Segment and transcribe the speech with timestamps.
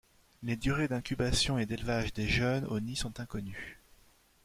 [0.41, 3.79] Les durées d’incubation et d’élevage des jeunes au nid sont inconnues.